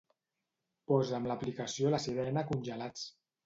Posa'm 0.93 1.29
l'aplicació 1.31 1.95
La 1.95 2.03
Sirena 2.09 2.47
Congelats. 2.53 3.09